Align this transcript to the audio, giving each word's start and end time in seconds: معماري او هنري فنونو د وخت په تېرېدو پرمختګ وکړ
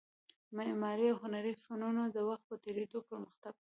معماري 0.57 1.05
او 1.11 1.17
هنري 1.23 1.53
فنونو 1.65 2.03
د 2.15 2.17
وخت 2.29 2.43
په 2.49 2.55
تېرېدو 2.65 2.97
پرمختګ 3.09 3.53
وکړ 3.55 3.59